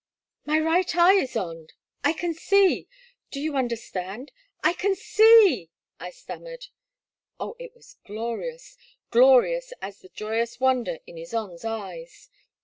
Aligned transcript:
My 0.45 0.59
right 0.59 0.95
eye— 0.95 1.15
Ysonde— 1.23 1.73
I 2.03 2.13
can 2.13 2.33
see!— 2.33 2.87
Do 3.31 3.39
you 3.39 3.55
understand? 3.55 4.31
I 4.63 4.73
can 4.73 4.95
see 4.95 5.69
I 5.99 6.07
'* 6.07 6.07
I 6.07 6.09
stammered. 6.09 6.65
Oh, 7.39 7.55
it 7.59 7.75
was 7.75 7.97
glorious— 8.07 8.77
glorious 9.11 9.73
as 9.79 9.99
the 9.99 10.09
joyous 10.09 10.59
wonder 10.59 10.97
in 11.05 11.17
Ysonde' 11.17 11.53
s 11.53 11.65
eyes 11.65 12.29